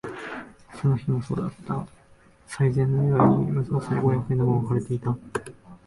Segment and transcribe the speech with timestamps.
[0.81, 1.75] その日もそうだった。
[2.47, 5.15] 賽銭のように無造作に五百円玉が置かれていた。